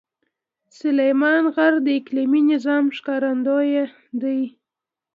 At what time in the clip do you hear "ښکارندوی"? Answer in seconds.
2.97-3.71